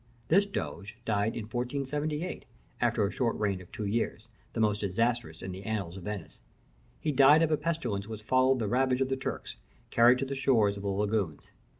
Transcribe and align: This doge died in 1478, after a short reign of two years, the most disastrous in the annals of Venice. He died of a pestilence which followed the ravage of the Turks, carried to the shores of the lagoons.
This 0.29 0.47
doge 0.47 0.97
died 1.05 1.35
in 1.35 1.43
1478, 1.43 2.45
after 2.81 3.05
a 3.05 3.11
short 3.11 3.37
reign 3.37 3.61
of 3.61 3.71
two 3.71 3.85
years, 3.85 4.29
the 4.53 4.59
most 4.59 4.81
disastrous 4.81 5.43
in 5.43 5.51
the 5.51 5.61
annals 5.61 5.95
of 5.95 6.05
Venice. 6.05 6.39
He 6.99 7.11
died 7.11 7.43
of 7.43 7.51
a 7.51 7.57
pestilence 7.57 8.07
which 8.07 8.23
followed 8.23 8.57
the 8.57 8.67
ravage 8.67 9.01
of 9.01 9.09
the 9.09 9.15
Turks, 9.15 9.57
carried 9.91 10.17
to 10.17 10.25
the 10.25 10.33
shores 10.33 10.75
of 10.75 10.81
the 10.81 10.89
lagoons. 10.89 11.51